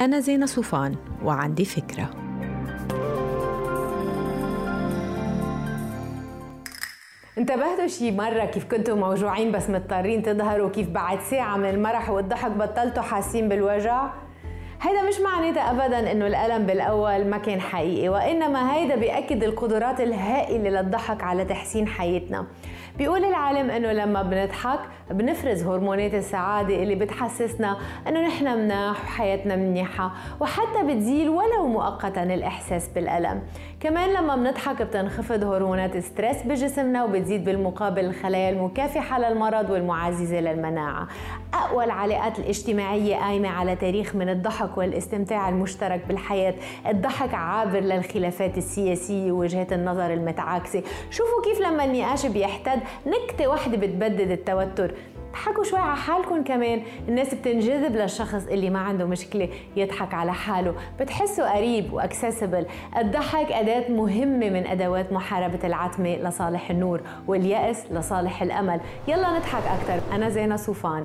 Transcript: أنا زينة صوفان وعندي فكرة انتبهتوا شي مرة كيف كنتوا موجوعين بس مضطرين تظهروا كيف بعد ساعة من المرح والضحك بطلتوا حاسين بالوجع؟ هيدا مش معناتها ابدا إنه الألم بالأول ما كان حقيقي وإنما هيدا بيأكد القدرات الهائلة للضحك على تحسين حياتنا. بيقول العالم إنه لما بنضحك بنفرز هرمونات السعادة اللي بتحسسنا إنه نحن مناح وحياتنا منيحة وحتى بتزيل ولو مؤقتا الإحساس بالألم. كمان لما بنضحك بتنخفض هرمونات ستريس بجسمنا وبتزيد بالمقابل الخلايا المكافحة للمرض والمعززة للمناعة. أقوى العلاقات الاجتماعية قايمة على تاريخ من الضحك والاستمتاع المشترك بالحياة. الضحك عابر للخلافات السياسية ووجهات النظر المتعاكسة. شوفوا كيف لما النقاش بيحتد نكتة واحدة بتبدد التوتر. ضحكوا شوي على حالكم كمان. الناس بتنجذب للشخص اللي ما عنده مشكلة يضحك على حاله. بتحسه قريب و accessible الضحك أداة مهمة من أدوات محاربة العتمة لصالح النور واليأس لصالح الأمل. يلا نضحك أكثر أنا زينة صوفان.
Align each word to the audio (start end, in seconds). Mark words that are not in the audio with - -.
أنا 0.00 0.20
زينة 0.20 0.46
صوفان 0.46 0.96
وعندي 1.24 1.64
فكرة 1.64 2.10
انتبهتوا 7.38 7.86
شي 7.86 8.10
مرة 8.10 8.44
كيف 8.44 8.64
كنتوا 8.64 8.96
موجوعين 8.96 9.52
بس 9.52 9.70
مضطرين 9.70 10.22
تظهروا 10.22 10.70
كيف 10.70 10.88
بعد 10.88 11.20
ساعة 11.20 11.56
من 11.56 11.68
المرح 11.68 12.10
والضحك 12.10 12.50
بطلتوا 12.50 13.02
حاسين 13.02 13.48
بالوجع؟ 13.48 14.10
هيدا 14.82 15.02
مش 15.02 15.20
معناتها 15.20 15.70
ابدا 15.70 16.12
إنه 16.12 16.26
الألم 16.26 16.66
بالأول 16.66 17.26
ما 17.26 17.38
كان 17.38 17.60
حقيقي 17.60 18.08
وإنما 18.08 18.74
هيدا 18.74 18.96
بيأكد 18.96 19.44
القدرات 19.44 20.00
الهائلة 20.00 20.70
للضحك 20.70 21.22
على 21.22 21.44
تحسين 21.44 21.88
حياتنا. 21.88 22.46
بيقول 22.98 23.24
العالم 23.24 23.70
إنه 23.70 23.92
لما 23.92 24.22
بنضحك 24.22 24.78
بنفرز 25.10 25.62
هرمونات 25.62 26.14
السعادة 26.14 26.74
اللي 26.82 26.94
بتحسسنا 26.94 27.76
إنه 28.08 28.26
نحن 28.26 28.58
مناح 28.58 29.04
وحياتنا 29.04 29.56
منيحة 29.56 30.12
وحتى 30.40 30.82
بتزيل 30.86 31.28
ولو 31.28 31.66
مؤقتا 31.68 32.22
الإحساس 32.22 32.88
بالألم. 32.88 33.42
كمان 33.80 34.08
لما 34.10 34.36
بنضحك 34.36 34.82
بتنخفض 34.82 35.44
هرمونات 35.44 35.96
ستريس 35.98 36.42
بجسمنا 36.42 37.04
وبتزيد 37.04 37.44
بالمقابل 37.44 38.04
الخلايا 38.04 38.50
المكافحة 38.50 39.18
للمرض 39.18 39.70
والمعززة 39.70 40.40
للمناعة. 40.40 41.08
أقوى 41.54 41.84
العلاقات 41.84 42.38
الاجتماعية 42.38 43.16
قايمة 43.16 43.48
على 43.48 43.76
تاريخ 43.76 44.14
من 44.14 44.28
الضحك 44.28 44.69
والاستمتاع 44.78 45.48
المشترك 45.48 46.00
بالحياة. 46.08 46.54
الضحك 46.86 47.34
عابر 47.34 47.80
للخلافات 47.80 48.58
السياسية 48.58 49.32
ووجهات 49.32 49.72
النظر 49.72 50.12
المتعاكسة. 50.12 50.82
شوفوا 51.10 51.42
كيف 51.44 51.60
لما 51.60 51.84
النقاش 51.84 52.26
بيحتد 52.26 52.80
نكتة 53.06 53.46
واحدة 53.46 53.76
بتبدد 53.76 54.30
التوتر. 54.30 54.94
ضحكوا 55.32 55.64
شوي 55.64 55.78
على 55.78 55.96
حالكم 55.96 56.44
كمان. 56.44 56.82
الناس 57.08 57.34
بتنجذب 57.34 57.96
للشخص 57.96 58.46
اللي 58.46 58.70
ما 58.70 58.78
عنده 58.78 59.04
مشكلة 59.04 59.48
يضحك 59.76 60.14
على 60.14 60.32
حاله. 60.32 60.74
بتحسه 61.00 61.52
قريب 61.52 61.92
و 61.92 61.99
accessible 61.99 62.66
الضحك 62.98 63.52
أداة 63.52 63.90
مهمة 63.90 64.50
من 64.50 64.66
أدوات 64.66 65.12
محاربة 65.12 65.58
العتمة 65.64 66.16
لصالح 66.16 66.70
النور 66.70 67.00
واليأس 67.26 67.92
لصالح 67.92 68.42
الأمل. 68.42 68.80
يلا 69.08 69.38
نضحك 69.38 69.62
أكثر 69.66 70.14
أنا 70.14 70.28
زينة 70.28 70.56
صوفان. 70.56 71.04